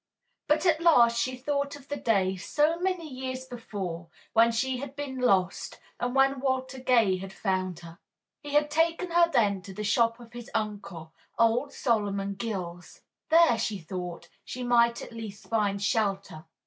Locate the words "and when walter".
5.99-6.79